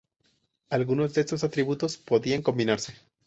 [0.71, 2.95] Algunos de esos atributos podían combinarse.